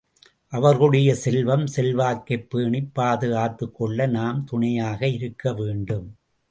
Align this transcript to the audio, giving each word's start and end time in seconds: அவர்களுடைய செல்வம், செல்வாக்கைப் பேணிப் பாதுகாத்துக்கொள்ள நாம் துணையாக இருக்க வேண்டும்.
அவர்களுடைய 0.47 1.15
செல்வம், 1.15 1.67
செல்வாக்கைப் 1.67 2.49
பேணிப் 2.49 2.99
பாதுகாத்துக்கொள்ள 2.99 4.07
நாம் 4.07 4.43
துணையாக 4.43 5.07
இருக்க 5.07 5.53
வேண்டும். 5.53 6.15